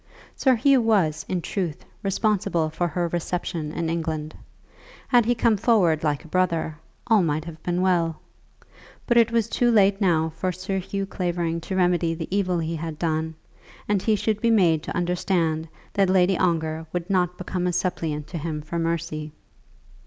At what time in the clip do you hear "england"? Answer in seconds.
3.87-4.33